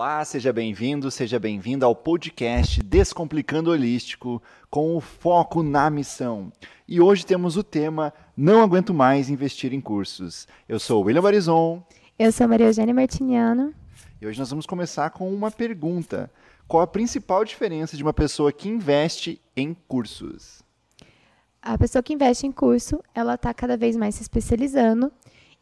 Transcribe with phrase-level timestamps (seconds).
[0.00, 6.50] Olá, seja bem-vindo, seja bem-vinda ao podcast Descomplicando Holístico com o foco na missão.
[6.88, 10.48] E hoje temos o tema Não aguento mais investir em cursos.
[10.66, 11.82] Eu sou o William Barizon.
[12.18, 13.74] Eu sou Maria Eugênia Martiniano.
[14.18, 16.30] E hoje nós vamos começar com uma pergunta.
[16.66, 20.62] Qual a principal diferença de uma pessoa que investe em cursos?
[21.60, 25.12] A pessoa que investe em curso, ela está cada vez mais se especializando.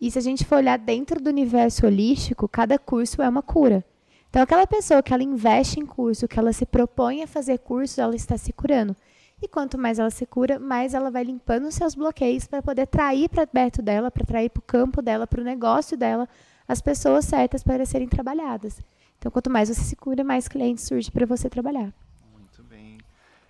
[0.01, 3.85] E se a gente for olhar dentro do universo holístico, cada curso é uma cura.
[4.31, 8.01] Então, aquela pessoa que ela investe em curso, que ela se propõe a fazer curso,
[8.01, 8.95] ela está se curando.
[9.41, 12.87] E quanto mais ela se cura, mais ela vai limpando os seus bloqueios para poder
[12.87, 16.29] trair para perto dela, para trair para o campo dela, para o negócio dela,
[16.67, 18.83] as pessoas certas para serem trabalhadas.
[19.19, 21.93] Então, quanto mais você se cura, mais clientes surgem para você trabalhar.
[22.33, 22.99] Muito bem.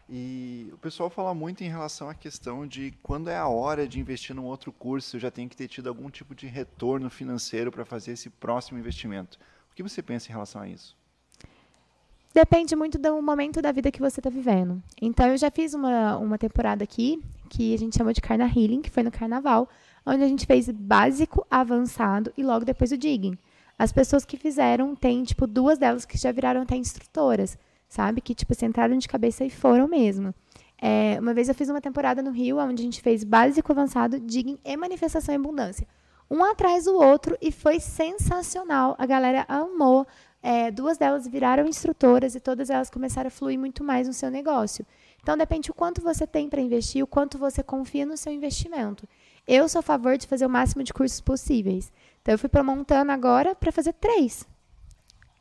[0.08, 3.98] E o pessoal fala muito em relação à questão de quando é a hora de
[3.98, 7.84] investir num outro curso, já tenho que ter tido algum tipo de retorno financeiro para
[7.84, 9.38] fazer esse próximo investimento
[9.78, 10.96] que você pensa em relação a isso?
[12.34, 14.83] Depende muito do momento da vida que você está vivendo.
[15.00, 18.83] Então, eu já fiz uma, uma temporada aqui, que a gente chamou de Carna Healing,
[18.83, 19.69] que foi no carnaval,
[20.05, 23.39] onde a gente fez básico, avançado e logo depois o digging.
[23.78, 27.56] As pessoas que fizeram, tem, tipo, duas delas que já viraram até instrutoras,
[27.89, 28.20] sabe?
[28.20, 30.34] Que, tipo, entraram de cabeça e foram mesmo.
[30.77, 34.19] É, uma vez eu fiz uma temporada no Rio, onde a gente fez básico, avançado,
[34.19, 35.86] digging e manifestação em abundância
[36.30, 38.94] um atrás do outro e foi sensacional.
[38.98, 40.06] A galera amou.
[40.42, 44.30] É, duas delas viraram instrutoras e todas elas começaram a fluir muito mais no seu
[44.30, 44.86] negócio.
[45.20, 49.08] Então depende o quanto você tem para investir, o quanto você confia no seu investimento.
[49.46, 51.92] Eu sou a favor de fazer o máximo de cursos possíveis.
[52.22, 54.46] Então eu fui para montando agora para fazer três.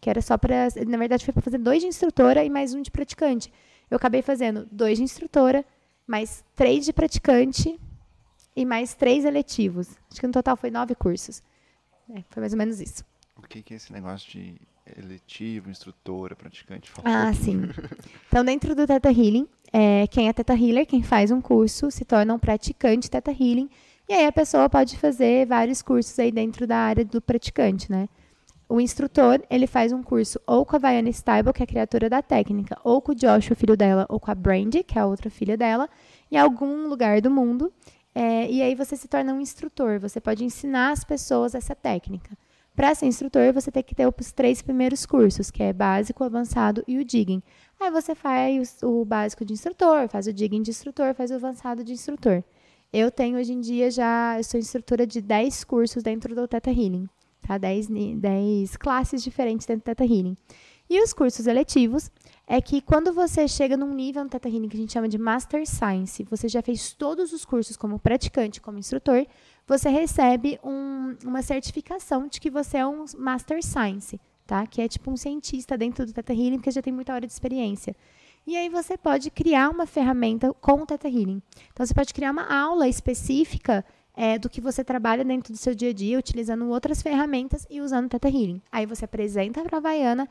[0.02, 0.70] Que era só para.
[0.88, 3.52] Na verdade, foi para fazer dois de instrutora e mais um de praticante.
[3.90, 5.66] Eu acabei fazendo dois de instrutora,
[6.06, 7.80] mais três de praticante
[8.58, 9.88] e mais três eletivos.
[10.12, 11.44] Acho que no total foi nove cursos.
[12.10, 13.06] É, foi mais ou menos isso.
[13.38, 14.56] O que, que é esse negócio de
[14.98, 16.92] eletivo, instrutora, praticante?
[17.04, 17.62] Ah, sim.
[18.28, 22.04] Então, dentro do Teta Healing, é, quem é Teta Healer, quem faz um curso, se
[22.04, 23.70] torna um praticante Teta Healing.
[24.10, 28.10] E aí a pessoa pode fazer vários cursos aí dentro da área do praticante, né?
[28.68, 32.10] O instrutor, ele faz um curso ou com a Vaiana Stable, que é a criatura
[32.10, 35.02] da técnica, ou com o Josh, o filho dela, ou com a Brandy, que é
[35.02, 35.90] a outra filha dela,
[36.30, 37.72] em algum lugar do mundo.
[38.20, 42.36] É, e aí você se torna um instrutor, você pode ensinar as pessoas essa técnica.
[42.76, 46.84] Para ser instrutor, você tem que ter os três primeiros cursos, que é básico, avançado
[46.88, 47.44] e o digging.
[47.80, 51.84] Aí você faz o, básico de instrutor, faz o digging de instrutor, faz o avançado
[51.84, 52.44] de instrutor.
[52.92, 56.72] Eu tenho hoje em dia já, eu sou instrutora de 10 cursos dentro do Teta
[56.72, 57.08] Healing,
[57.48, 57.60] tá?
[57.60, 60.36] 10, 10 classes diferentes dentro do Teta Healing.
[60.90, 62.10] E os cursos eletivos
[62.48, 65.18] é que quando você chega num nível no Teta Healing que a gente chama de
[65.18, 69.28] Master Science, você já fez todos os cursos como praticante, como instrutor,
[69.68, 74.66] você recebe um, uma certificação de que você é um Master Science, tá?
[74.66, 77.34] Que é tipo um cientista dentro do Teta Healing, porque já tem muita hora de
[77.34, 77.94] experiência.
[78.46, 81.42] E aí você pode criar uma ferramenta com o Teta Healing.
[81.74, 83.84] Então você pode criar uma aula específica
[84.16, 87.82] é, do que você trabalha dentro do seu dia a dia, utilizando outras ferramentas e
[87.82, 88.62] usando o Teta Healing.
[88.72, 90.30] Aí você apresenta para a Vaiana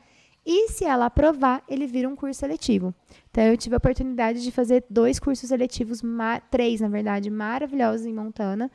[0.49, 2.95] e se ela aprovar, ele vira um curso seletivo.
[3.29, 6.01] Então, eu tive a oportunidade de fazer dois cursos seletivos,
[6.49, 8.71] três, na verdade, maravilhosos em Montana.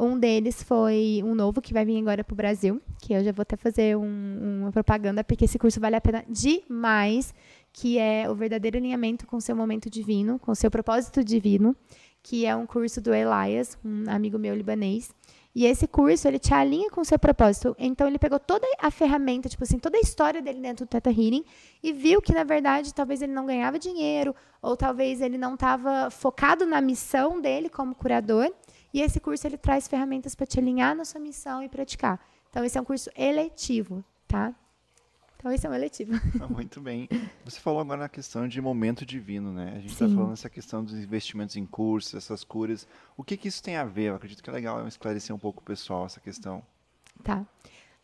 [0.00, 3.30] Um deles foi um novo que vai vir agora para o Brasil, que eu já
[3.30, 7.32] vou até fazer um, uma propaganda, porque esse curso vale a pena demais,
[7.72, 11.76] que é o verdadeiro alinhamento com seu momento divino, com seu propósito divino,
[12.20, 15.14] que é um curso do Elias, um amigo meu libanês.
[15.54, 17.76] E esse curso, ele te alinha com o seu propósito.
[17.78, 21.10] Então, ele pegou toda a ferramenta, tipo assim, toda a história dele dentro do Teta
[21.10, 21.44] Healing
[21.82, 26.10] e viu que, na verdade, talvez ele não ganhava dinheiro ou talvez ele não estava
[26.10, 28.50] focado na missão dele como curador.
[28.94, 32.18] E esse curso, ele traz ferramentas para te alinhar na sua missão e praticar.
[32.48, 34.54] Então, esse é um curso eletivo, tá?
[35.42, 36.12] Então, esse é um eletivo.
[36.40, 37.08] Ah, muito bem.
[37.44, 39.72] Você falou agora na questão de momento divino, né?
[39.74, 42.86] A gente está falando essa questão dos investimentos em cursos, essas curas.
[43.16, 44.10] O que, que isso tem a ver?
[44.10, 46.62] Eu acredito que é legal esclarecer um pouco o pessoal essa questão.
[47.24, 47.44] Tá.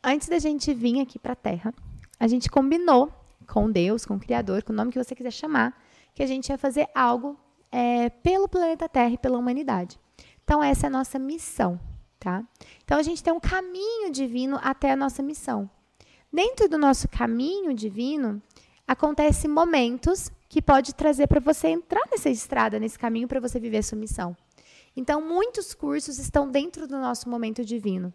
[0.02, 1.72] Antes da gente vir aqui para a Terra,
[2.18, 3.12] a gente combinou
[3.46, 5.80] com Deus, com o Criador, com o nome que você quiser chamar,
[6.16, 7.38] que a gente ia fazer algo
[7.70, 9.96] é, pelo planeta Terra e pela humanidade.
[10.42, 11.78] Então, essa é a nossa missão,
[12.18, 12.42] tá?
[12.82, 15.70] Então, a gente tem um caminho divino até a nossa missão.
[16.30, 18.42] Dentro do nosso caminho divino,
[18.86, 23.82] acontecem momentos que pode trazer para você entrar nessa estrada, nesse caminho para você viver
[23.82, 24.36] sua missão.
[24.94, 28.12] Então, muitos cursos estão dentro do nosso momento divino.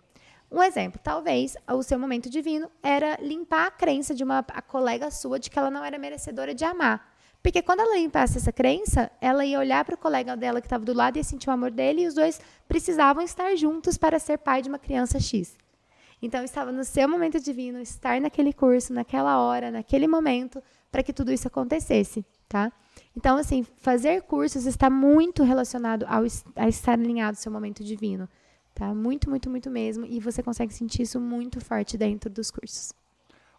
[0.52, 5.40] Um exemplo, talvez o seu momento divino era limpar a crença de uma colega sua
[5.40, 7.12] de que ela não era merecedora de amar.
[7.42, 10.86] Porque quando ela limpasse essa crença, ela ia olhar para o colega dela que estava
[10.86, 14.20] do lado e ia sentir o amor dele e os dois precisavam estar juntos para
[14.20, 15.58] ser pai de uma criança X.
[16.24, 21.12] Então, estava no seu momento divino estar naquele curso, naquela hora, naquele momento, para que
[21.12, 22.72] tudo isso acontecesse, tá?
[23.14, 26.24] Então, assim, fazer cursos está muito relacionado ao
[26.56, 28.30] a estar alinhado ao seu momento divino,
[28.74, 28.96] tá?
[28.96, 30.06] Muito, muito, muito mesmo.
[30.06, 32.94] E você consegue sentir isso muito forte dentro dos cursos.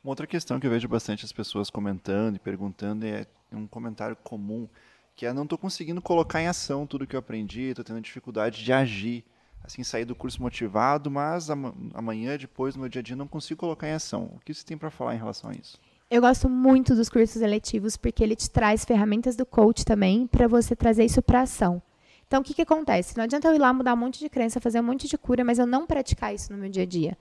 [0.03, 4.17] Uma outra questão que eu vejo bastante as pessoas comentando e perguntando é um comentário
[4.17, 4.67] comum,
[5.15, 8.65] que é não estou conseguindo colocar em ação tudo que eu aprendi, estou tendo dificuldade
[8.65, 9.23] de agir
[9.65, 11.49] assim, sair do curso motivado, mas
[11.95, 14.31] amanhã, depois, no meu dia a dia, não consigo colocar em ação.
[14.37, 15.81] O que você tem para falar em relação a isso?
[16.11, 20.47] Eu gosto muito dos cursos eletivos porque ele te traz ferramentas do coach também para
[20.47, 21.83] você trazer isso para ação.
[22.27, 23.17] Então, o que, que acontece?
[23.17, 25.43] Não adianta eu ir lá mudar um monte de crença, fazer um monte de cura,
[25.43, 27.17] mas eu não praticar isso no meu dia a dia.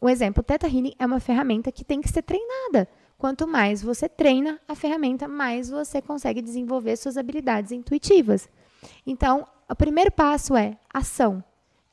[0.00, 2.88] Um exemplo, o Theta Healing é uma ferramenta que tem que ser treinada.
[3.18, 8.48] Quanto mais você treina a ferramenta, mais você consegue desenvolver suas habilidades intuitivas.
[9.06, 11.44] Então, o primeiro passo é ação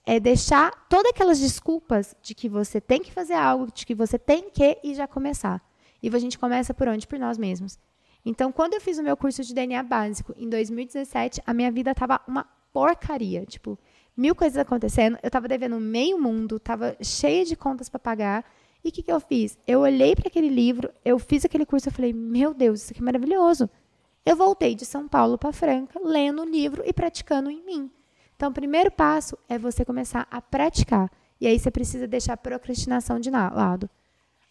[0.09, 4.17] é deixar todas aquelas desculpas de que você tem que fazer algo, de que você
[4.17, 5.61] tem que e já começar.
[6.01, 7.05] E a gente começa por onde?
[7.05, 7.77] Por nós mesmos.
[8.25, 11.91] Então, quando eu fiz o meu curso de DNA básico em 2017, a minha vida
[11.91, 13.77] estava uma porcaria, tipo,
[14.17, 18.43] mil coisas acontecendo, eu estava devendo meio mundo, estava cheia de contas para pagar.
[18.83, 19.59] E o que, que eu fiz?
[19.67, 23.01] Eu olhei para aquele livro, eu fiz aquele curso, eu falei, meu Deus, isso aqui
[23.01, 23.69] é maravilhoso.
[24.25, 27.91] Eu voltei de São Paulo para Franca, lendo o livro e praticando em mim.
[28.39, 31.11] Então, o primeiro passo é você começar a praticar.
[31.41, 33.89] E aí você precisa deixar a procrastinação de lado.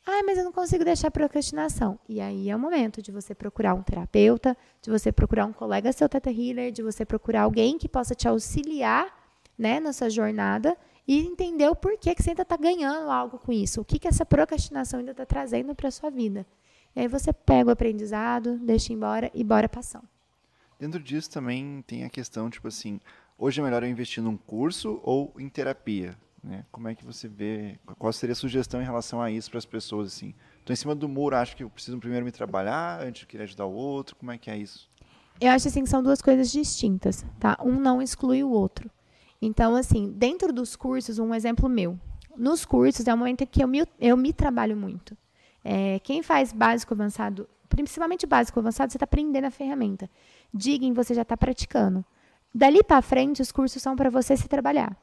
[0.06, 1.99] Ah, mas eu não consigo deixar a procrastinação.
[2.06, 5.90] E aí é o momento de você procurar um terapeuta, de você procurar um colega
[5.90, 9.11] seu Teta Healer, de você procurar alguém que possa te auxiliar
[9.56, 10.76] né, na sua jornada
[11.06, 13.81] e entender o porquê que você ainda está ganhando algo com isso.
[13.81, 16.46] O que, que essa procrastinação ainda está trazendo para a sua vida.
[16.94, 20.02] E aí você pega o aprendizado, deixa embora e bora para ação.
[20.79, 23.00] Dentro disso também tem a questão, tipo assim,
[23.40, 26.19] Hoje é melhor eu investir num curso ou em terapia?
[26.43, 26.64] Né?
[26.73, 27.79] Como é que você vê?
[27.96, 30.08] Qual seria a sugestão em relação a isso para as pessoas?
[30.08, 30.35] Assim?
[30.58, 33.44] Estou em cima do muro, acho que eu preciso primeiro me trabalhar antes de querer
[33.44, 34.17] ajudar o outro.
[34.17, 34.90] Como é que é isso?
[35.40, 37.56] Eu acho assim que são duas coisas distintas, tá?
[37.64, 38.90] Um não exclui o outro.
[39.40, 41.96] Então, assim, dentro dos cursos, um exemplo meu.
[42.37, 45.17] Nos cursos é o momento que eu me, eu me trabalho muito.
[45.62, 50.11] É, quem faz básico avançado, principalmente básico avançado, você está aprendendo a ferramenta.
[50.52, 52.05] Digam, você já está praticando.
[52.54, 54.96] Dali para frente, os cursos são para você se trabalhar.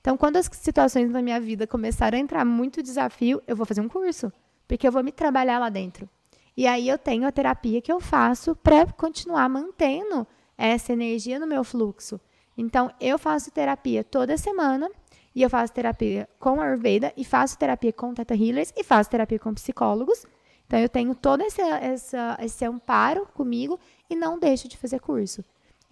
[0.00, 3.80] Então, quando as situações na minha vida começarem a entrar muito desafio, eu vou fazer
[3.80, 4.32] um curso,
[4.66, 6.08] porque eu vou me trabalhar lá dentro.
[6.56, 10.26] E aí eu tenho a terapia que eu faço para continuar mantendo
[10.58, 12.20] essa energia no meu fluxo.
[12.56, 14.90] Então, eu faço terapia toda semana,
[15.34, 19.38] e eu faço terapia com Ayurveda, e faço terapia com Teta Healers, e faço terapia
[19.38, 20.26] com psicólogos.
[20.66, 23.78] Então, eu tenho todo esse, essa, esse amparo comigo
[24.10, 25.44] e não deixo de fazer curso.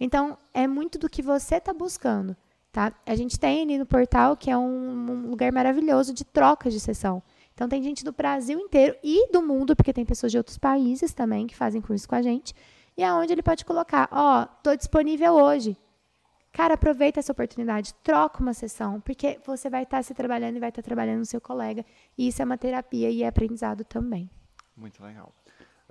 [0.03, 2.35] Então, é muito do que você está buscando.
[2.71, 2.91] Tá?
[3.05, 6.79] A gente tem ali no portal que é um, um, lugar maravilhoso de troca de
[6.79, 7.21] sessão.
[7.53, 11.13] Então, tem gente do Brasil inteiro e do mundo, porque tem pessoas de outros países
[11.13, 12.55] também que fazem curso com a gente.
[12.97, 15.77] E aonde ele pode colocar, ó, oh, estou disponível hoje.
[16.51, 20.59] Cara, aproveita essa oportunidade, troca uma sessão, porque você vai estar tá se trabalhando e
[20.59, 21.85] vai estar tá trabalhando no seu colega.
[22.17, 24.27] E isso é uma terapia e é aprendizado também.
[24.75, 25.31] Muito legal.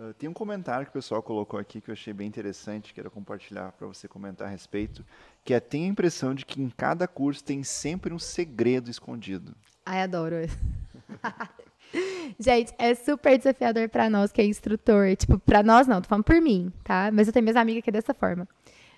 [0.01, 3.11] Uh, tem um comentário que o pessoal colocou aqui que eu achei bem interessante, quero
[3.11, 5.05] compartilhar para você comentar a respeito,
[5.45, 9.55] que é tem a impressão de que em cada curso tem sempre um segredo escondido.
[9.85, 10.37] Ai, adoro.
[12.41, 15.15] Gente, é super desafiador para nós que é instrutor.
[15.17, 17.11] Tipo, para nós não, tô falando por mim, tá?
[17.13, 18.49] Mas eu tenho minhas amigas que é dessa forma.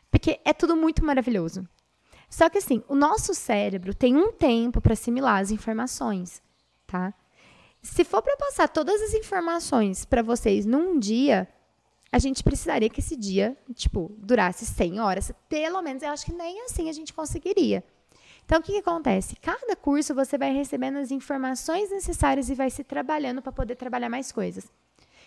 [0.09, 1.67] Porque é tudo muito maravilhoso.
[2.31, 6.41] Só que assim, o nosso cérebro tem um tempo para assimilar as informações,
[6.87, 7.13] tá?
[7.83, 11.49] Se for para passar todas as informações para vocês num dia,
[12.13, 15.33] a gente precisaria que esse dia, tipo, durasse 100 horas.
[15.49, 17.83] Pelo menos, eu acho que nem assim a gente conseguiria.
[18.45, 19.35] Então, o que, que acontece?
[19.37, 24.09] Cada curso você vai recebendo as informações necessárias e vai se trabalhando para poder trabalhar
[24.09, 24.71] mais coisas.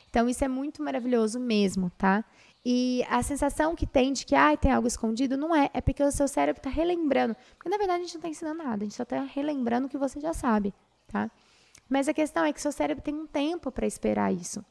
[0.10, 2.24] Então, isso é muito maravilhoso mesmo, tá?
[2.64, 5.70] E a sensação que tem de que ah, tem algo escondido, não é.
[5.74, 7.36] É porque o seu cérebro está relembrando.
[7.58, 8.84] Porque, na verdade, a gente não está ensinando nada.
[8.84, 10.74] A gente só está relembrando o que você já sabe,
[11.08, 11.30] tá?
[11.90, 14.64] Mas a questão é que seu cérebro tem um tempo para esperar isso.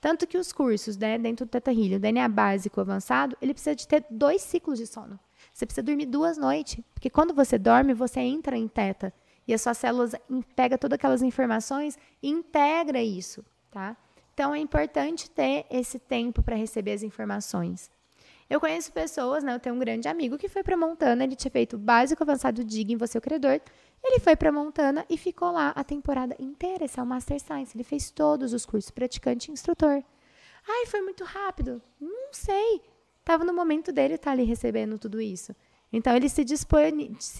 [0.00, 3.76] Tanto que os cursos né, dentro do Teta Healing, o DNA básico avançado, ele precisa
[3.76, 5.18] de ter dois ciclos de sono.
[5.52, 9.12] Você precisa dormir duas noites, porque quando você dorme, você entra em teta
[9.46, 10.12] e as suas células
[10.56, 13.96] pega todas aquelas informações e integra isso, tá?
[14.34, 17.90] Então é importante ter esse tempo para receber as informações.
[18.48, 19.54] Eu conheço pessoas, né?
[19.54, 22.92] Eu tenho um grande amigo que foi para Montana, ele tinha feito básico avançado DIG
[22.92, 23.60] em Você o Credor,
[24.04, 26.84] ele foi para Montana e ficou lá a temporada inteira.
[26.84, 27.76] Esse é o Master Science.
[27.76, 30.02] Ele fez todos os cursos, praticante e instrutor.
[30.68, 31.80] Ai, foi muito rápido.
[32.00, 32.82] Não sei.
[33.20, 35.54] Estava no momento dele estar tá ali recebendo tudo isso.
[35.92, 36.44] Então, ele se,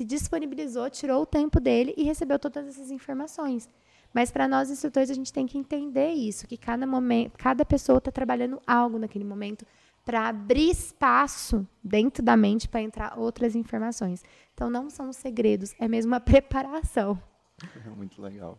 [0.04, 3.69] disponibilizou, tirou o tempo dele e recebeu todas essas informações.
[4.12, 7.97] Mas para nós instrutores a gente tem que entender isso, que cada momento, cada pessoa
[7.97, 9.66] está trabalhando algo naquele momento
[10.04, 14.25] para abrir espaço dentro da mente para entrar outras informações.
[14.54, 17.21] Então não são segredos, é mesmo uma preparação.
[17.97, 18.59] Muito legal.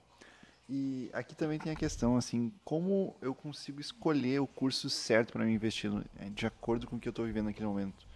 [0.69, 5.43] E aqui também tem a questão assim, como eu consigo escolher o curso certo para
[5.43, 8.07] me investir é, de acordo com o que eu estou vivendo naquele momento?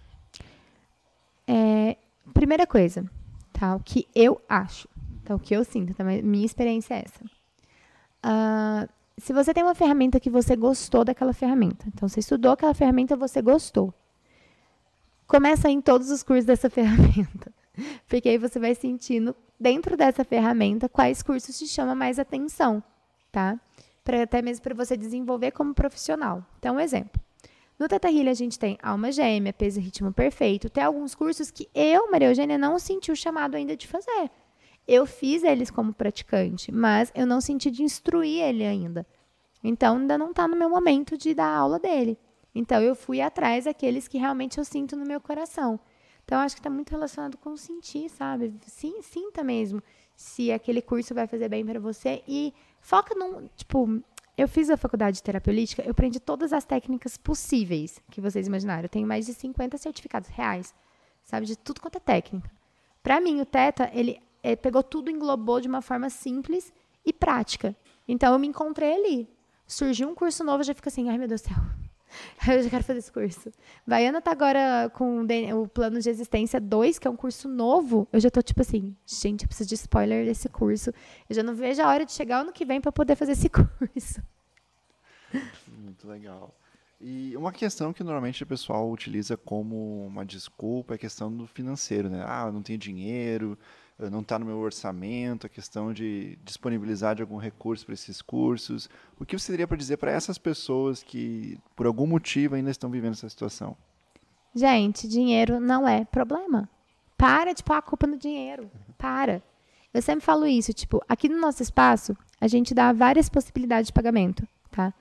[1.45, 1.97] É,
[2.33, 3.09] primeira coisa,
[3.51, 3.75] tá?
[3.75, 4.87] O que eu acho,
[5.25, 5.35] tá?
[5.35, 6.03] O que eu sinto, tá?
[6.03, 7.25] Minha experiência é essa.
[8.25, 12.73] Uh, se você tem uma ferramenta que você gostou daquela ferramenta, então você estudou aquela
[12.73, 13.93] ferramenta, você gostou.
[15.25, 17.51] Começa em todos os cursos dessa ferramenta,
[18.07, 22.81] porque aí você vai sentindo dentro dessa ferramenta quais cursos te chamam mais atenção,
[23.31, 23.59] tá?
[24.03, 26.45] Para até mesmo para você desenvolver como profissional.
[26.59, 27.21] Então, um exemplo.
[27.77, 30.69] No Teta a gente tem alma gêmea, peso e ritmo perfeito.
[30.69, 34.31] Tem alguns cursos que eu, Maria Eugênia, não senti o chamado ainda de fazer.
[34.87, 39.05] Eu fiz eles como praticante, mas eu não senti de instruir ele ainda.
[39.63, 42.17] Então, ainda não está no meu momento de dar aula dele.
[42.55, 45.79] Então, eu fui atrás daqueles que realmente eu sinto no meu coração.
[46.23, 48.53] Então, acho que está muito relacionado com sentir, sabe?
[48.65, 49.81] Sim, sinta mesmo
[50.15, 54.01] se aquele curso vai fazer bem para você e foca num, tipo,
[54.35, 58.47] eu fiz a faculdade de terapia holística, eu aprendi todas as técnicas possíveis que vocês
[58.47, 58.83] imaginaram.
[58.83, 60.73] Eu tenho mais de 50 certificados reais,
[61.23, 62.51] sabe, de tudo quanto é técnica.
[63.03, 66.71] Para mim, o Teta, ele é, pegou tudo, englobou de uma forma simples
[67.05, 67.75] e prática.
[68.07, 69.29] Então, eu me encontrei ali.
[69.65, 71.57] Surgiu um curso novo, eu já fico assim, ai meu Deus do céu,
[72.55, 73.51] eu já quero fazer esse curso.
[73.85, 78.07] Baiana tá agora com o plano de existência 2, que é um curso novo.
[78.13, 80.93] Eu já tô tipo assim, gente, eu preciso de spoiler desse curso.
[81.29, 83.49] Eu já não vejo a hora de chegar ano que vem para poder fazer esse
[83.51, 84.21] curso.
[85.67, 86.55] Muito legal.
[86.99, 91.45] E uma questão que normalmente o pessoal utiliza como uma desculpa é a questão do
[91.45, 92.23] financeiro, né?
[92.25, 93.57] Ah, eu não tenho dinheiro,
[93.99, 98.89] não está no meu orçamento, a questão de disponibilizar de algum recurso para esses cursos.
[99.19, 102.91] O que você teria para dizer para essas pessoas que, por algum motivo, ainda estão
[102.91, 103.75] vivendo essa situação?
[104.53, 106.69] Gente, dinheiro não é problema.
[107.17, 108.69] Para de pôr a culpa no dinheiro.
[108.97, 109.41] Para.
[109.91, 113.93] Eu sempre falo isso, tipo, aqui no nosso espaço, a gente dá várias possibilidades de
[113.93, 114.93] pagamento, tá?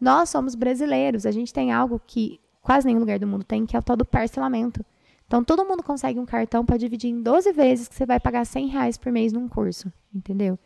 [0.00, 3.74] Nós somos brasileiros, a gente tem algo que quase nenhum lugar do mundo tem, que
[3.76, 4.84] é o tal do parcelamento.
[5.26, 8.44] Então, todo mundo consegue um cartão para dividir em 12 vezes que você vai pagar
[8.44, 10.58] 100 reais por mês num curso, entendeu?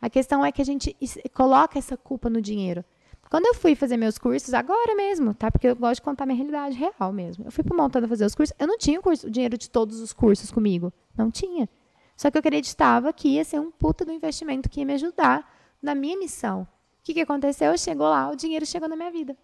[0.00, 0.96] A questão é que a gente
[1.34, 2.84] coloca essa culpa no dinheiro.
[3.30, 5.50] Quando eu fui fazer meus cursos, agora mesmo, tá?
[5.50, 7.44] Porque eu gosto de contar minha realidade real mesmo.
[7.44, 9.68] Eu fui para Montana fazer os cursos, eu não tinha o, curso, o dinheiro de
[9.68, 10.92] todos os cursos comigo.
[11.16, 11.68] Não tinha.
[12.16, 15.52] Só que eu acreditava que ia ser um puta do investimento que ia me ajudar
[15.82, 16.62] na minha missão.
[16.62, 16.66] O
[17.02, 17.76] que, que aconteceu?
[17.76, 19.36] Chegou lá, o dinheiro chegou na minha vida.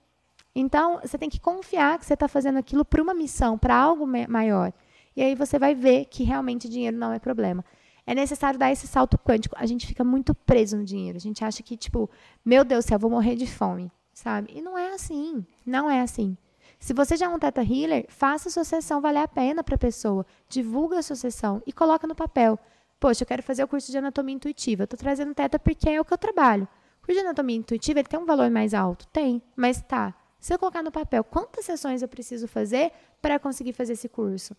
[0.55, 4.07] Então, você tem que confiar que você está fazendo aquilo para uma missão, para algo
[4.29, 4.73] maior.
[5.17, 7.65] E aí você vai ver que realmente dinheiro não é problema.
[8.07, 9.55] É necessário dar esse salto quântico.
[9.59, 11.17] A gente fica muito preso no dinheiro.
[11.17, 12.11] A gente acha que, tipo,
[12.45, 14.51] meu Deus do céu, vou morrer de fome, sabe?
[14.55, 15.47] E não é assim.
[15.65, 16.37] Não é assim.
[16.79, 19.77] Se você já é um Teta Healer, faça a sua sessão valer a pena para
[19.77, 20.27] a pessoa.
[20.49, 22.59] Divulga a sua sessão e coloca no papel.
[22.99, 24.83] Poxa, eu quero fazer o curso de anatomia intuitiva.
[24.83, 26.67] Eu estou trazendo Teta porque é o que eu trabalho.
[27.01, 29.07] O curso de anatomia intuitiva ele tem um valor mais alto?
[29.09, 29.41] Tem.
[29.55, 30.13] Mas tá.
[30.43, 34.57] Se eu colocar no papel quantas sessões eu preciso fazer para conseguir fazer esse curso?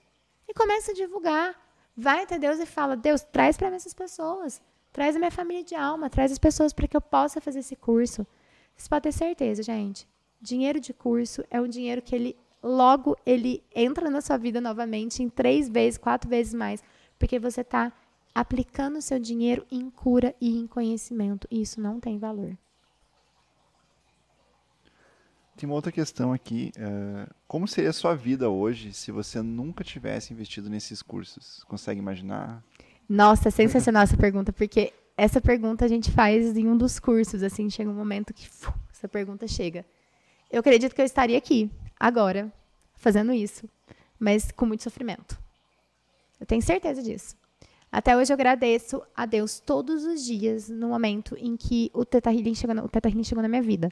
[0.48, 1.54] E começa a divulgar.
[1.96, 4.62] Vai até Deus e fala: Deus, traz para mim essas pessoas.
[4.94, 6.10] Traz a minha família de alma.
[6.10, 8.26] Traz as pessoas para que eu possa fazer esse curso.
[8.78, 10.08] Vocês podem ter certeza, gente.
[10.40, 15.22] Dinheiro de curso é um dinheiro que ele logo ele entra na sua vida novamente
[15.22, 16.82] em três vezes, quatro vezes mais,
[17.20, 17.92] porque você está
[18.34, 21.46] aplicando o seu dinheiro em cura e em conhecimento.
[21.52, 22.58] E isso não tem valor.
[25.56, 26.72] Tem uma outra questão aqui.
[26.78, 31.64] Uh, como seria a sua vida hoje se você nunca tivesse investido nesses cursos?
[31.66, 32.64] Consegue imaginar?
[33.08, 37.44] Nossa, é sensacional essa pergunta, porque essa pergunta a gente faz em um dos cursos,
[37.44, 39.86] assim, chega um momento que fu, essa pergunta chega.
[40.52, 41.70] Eu acredito que eu estaria aqui,
[42.00, 42.52] agora,
[42.96, 43.70] fazendo isso,
[44.20, 45.40] mas com muito sofrimento.
[46.40, 47.36] Eu tenho certeza disso.
[47.92, 52.34] Até hoje eu agradeço a Deus todos os dias no momento em que o Teta
[52.34, 53.92] Healing chegou, o Teta Healing chegou na minha vida.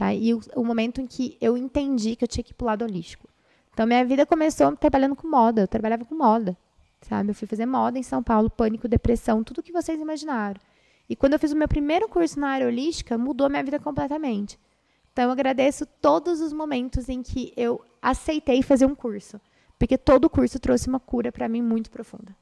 [0.00, 0.14] Tá?
[0.14, 2.82] E o, o, momento em que eu entendi que eu tinha que ir pro lado
[2.82, 3.28] holístico.
[3.70, 5.60] Então, minha vida começou trabalhando com moda.
[5.60, 6.56] Eu trabalhava com moda,
[7.02, 7.28] sabe?
[7.28, 10.58] Eu fui fazer moda em São Paulo, pânico, depressão, tudo que vocês imaginaram.
[11.06, 14.58] E quando eu fiz o meu primeiro curso na área holística, mudou minha vida completamente.
[15.12, 19.38] Então, eu agradeço todos os momentos em que eu aceitei fazer um curso.
[19.78, 22.34] Porque todo curso trouxe uma cura para mim muito profunda.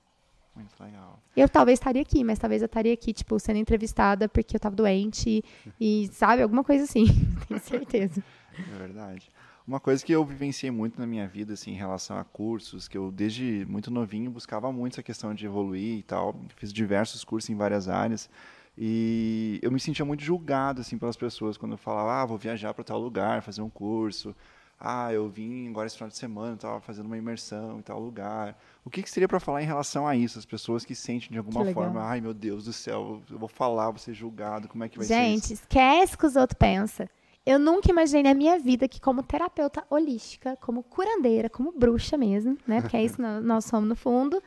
[0.59, 1.23] Muito legal.
[1.37, 4.75] Eu talvez estaria aqui, mas talvez eu estaria aqui, tipo, sendo entrevistada porque eu estava
[4.75, 5.45] doente
[5.81, 7.05] e, sabe, alguma coisa assim.
[7.47, 8.23] Tenho certeza.
[8.59, 9.31] É verdade.
[9.67, 12.99] Uma coisa que eu vivenciei muito na minha vida, assim, em relação a cursos, que
[12.99, 16.35] eu desde muito novinho buscava muito essa questão de evoluir e tal.
[16.57, 18.29] Fiz diversos cursos em várias áreas.
[18.77, 22.73] E eu me sentia muito julgado assim pelas pessoas quando eu falava, ah, vou viajar
[22.73, 24.35] para tal lugar, fazer um curso.
[24.81, 28.57] Ah, eu vim agora esse final de semana, estava fazendo uma imersão em tal lugar.
[28.85, 30.39] O que, que seria para falar em relação a isso?
[30.39, 33.91] As pessoas que sentem de alguma forma, ai meu Deus do céu, eu vou falar,
[33.91, 36.57] vou ser julgado, como é que vai Gente, ser Gente, esquece o que os outros
[36.57, 37.09] pensam.
[37.45, 42.57] Eu nunca imaginei na minha vida que, como terapeuta holística, como curandeira, como bruxa mesmo,
[42.67, 42.81] né?
[42.81, 44.41] Porque é isso que nós somos no fundo,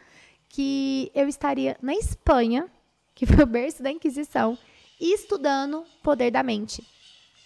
[0.47, 2.69] que eu estaria na Espanha,
[3.15, 4.57] que foi o berço da Inquisição,
[4.99, 6.87] estudando poder da mente.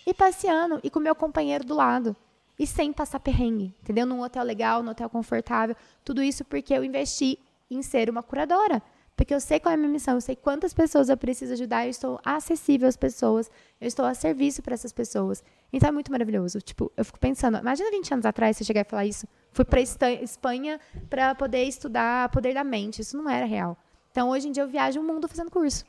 [0.05, 2.15] E passeando, e com meu companheiro do lado
[2.57, 4.05] e sem passar perrengue, entendeu?
[4.05, 5.75] Num hotel legal, num hotel confortável.
[6.03, 8.81] Tudo isso porque eu investi em ser uma curadora.
[9.15, 11.85] Porque eu sei qual é a minha missão, eu sei quantas pessoas eu preciso ajudar,
[11.85, 15.41] eu estou acessível às pessoas, eu estou a serviço para essas pessoas.
[15.71, 16.59] Então é muito maravilhoso.
[16.59, 19.25] Tipo, eu fico pensando, imagina 20 anos atrás você chegar e falar isso.
[19.51, 23.01] Fui para Espanha para poder estudar poder da mente.
[23.01, 23.77] Isso não era real.
[24.11, 25.85] Então hoje em dia eu viajo o mundo fazendo curso.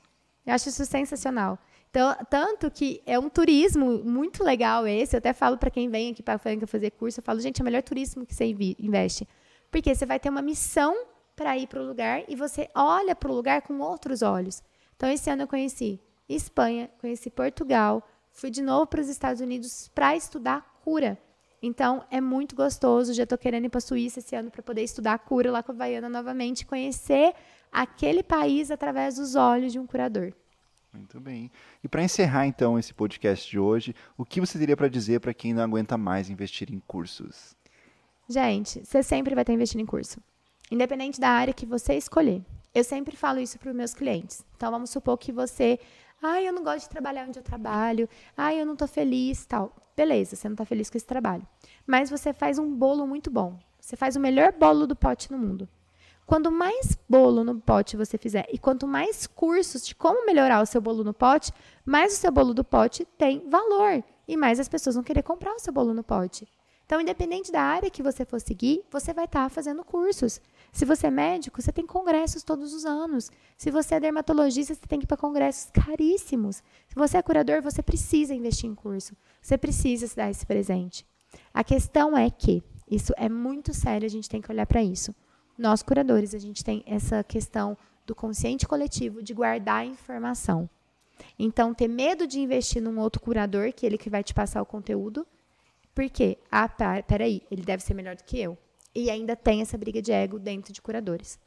[0.46, 1.58] Eu acho isso sensacional.
[1.90, 5.16] Então, tanto que é um turismo muito legal esse.
[5.16, 7.61] Eu até falo para quem vem aqui para a Franca fazer curso, eu falo, gente,
[7.61, 8.45] é o melhor turismo que você
[8.78, 9.26] investe.
[9.71, 10.95] Porque você vai ter uma missão
[11.35, 14.62] para ir para o lugar e você olha para o lugar com outros olhos.
[14.97, 19.88] Então, esse ano eu conheci Espanha, conheci Portugal, fui de novo para os Estados Unidos
[19.95, 21.19] para estudar cura.
[21.62, 23.12] Então, é muito gostoso.
[23.12, 25.73] Já estou querendo ir para a Suíça esse ano para poder estudar cura lá com
[25.73, 27.35] a Havaiana novamente, conhecer
[27.73, 30.33] aquele país através dos olhos de um curador.
[30.96, 31.50] Muito bem.
[31.84, 35.34] E para encerrar então esse podcast de hoje, o que você teria para dizer para
[35.34, 37.54] quem não aguenta mais investir em cursos?
[38.28, 40.20] Gente, você sempre vai estar investindo em curso,
[40.70, 42.42] independente da área que você escolher.
[42.74, 44.44] Eu sempre falo isso para os meus clientes.
[44.56, 45.78] Então vamos supor que você,
[46.22, 49.74] ah, eu não gosto de trabalhar onde eu trabalho, ah, eu não estou feliz, tal.
[49.96, 51.46] Beleza, você não está feliz com esse trabalho,
[51.86, 53.58] mas você faz um bolo muito bom.
[53.80, 55.68] Você faz o melhor bolo do pote no mundo.
[56.26, 60.66] Quanto mais bolo no pote você fizer e quanto mais cursos de como melhorar o
[60.66, 61.52] seu bolo no pote,
[61.85, 65.54] mais o seu bolo do pote tem valor e mais as pessoas vão querer comprar
[65.54, 66.49] o seu bolo no pote.
[66.85, 70.40] Então, independente da área que você for seguir, você vai estar tá fazendo cursos.
[70.72, 73.31] Se você é médico, você tem congressos todos os anos.
[73.57, 76.57] Se você é dermatologista, você tem que ir para congressos caríssimos.
[76.88, 79.16] Se você é curador, você precisa investir em curso.
[79.40, 81.07] Você precisa se dar esse presente.
[81.53, 85.14] A questão é que isso é muito sério, a gente tem que olhar para isso.
[85.59, 90.69] Nós, curadores, a gente tem essa questão do consciente coletivo de guardar a informação.
[91.38, 94.66] Então, ter medo de investir num outro curador, que ele que vai te passar o
[94.66, 95.27] conteúdo,
[95.95, 96.69] porque, ah,
[97.07, 98.57] peraí, ele deve ser melhor do que eu.
[98.95, 101.38] E ainda tem essa briga de ego dentro de curadores.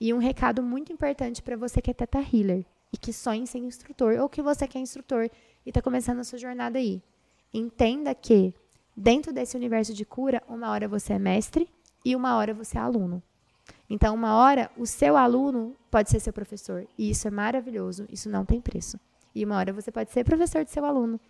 [0.00, 3.46] E um recado muito importante para você que é teta healer e que sonha em
[3.46, 5.28] ser instrutor, ou que você quer é instrutor
[5.64, 7.02] e está começando a sua jornada aí.
[7.52, 8.54] Entenda que,
[8.96, 11.68] dentro desse universo de cura, uma hora você é mestre
[12.04, 13.22] e uma hora você é aluno.
[13.88, 16.86] Então, uma hora, o seu aluno pode ser seu professor.
[16.98, 18.98] E isso é maravilhoso, isso não tem preço.
[19.34, 21.20] E uma hora você pode ser professor de seu aluno.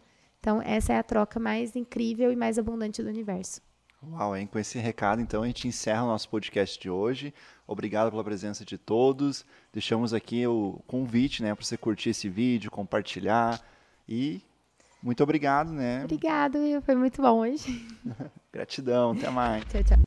[0.40, 3.60] Então, essa é a troca mais incrível e mais abundante do universo.
[4.02, 4.46] Uau, hein?
[4.46, 7.34] Com esse recado, então, a gente encerra o nosso podcast de hoje.
[7.66, 9.44] Obrigado pela presença de todos.
[9.72, 13.60] Deixamos aqui o convite, né, para você curtir esse vídeo, compartilhar
[14.08, 14.40] e
[15.02, 16.04] muito obrigado, né?
[16.04, 17.86] Obrigado, foi muito bom hoje.
[18.52, 19.64] Gratidão, até mais.
[19.66, 20.05] tchau, tchau.